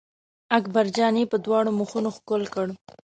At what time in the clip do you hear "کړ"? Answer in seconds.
2.53-2.67